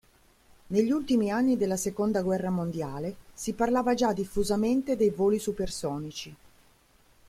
Negli 0.65 0.89
ultimi 0.89 1.29
anni 1.29 1.57
della 1.57 1.77
Seconda 1.77 2.23
Guerra 2.23 2.49
mondiale 2.49 3.17
si 3.35 3.53
parlava 3.53 3.93
già 3.93 4.13
diffusamente 4.13 4.95
dei 4.95 5.11
voli 5.11 5.37
supersonici. 5.37 6.35